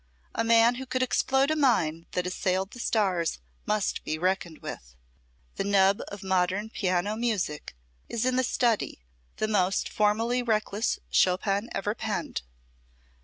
[0.33, 4.95] A man who could explode a mine that assailed the stars must be reckoned with.
[5.57, 7.75] The nub of modern piano music
[8.09, 9.03] is in the study,
[9.37, 12.41] the most formally reckless Chopin ever penned.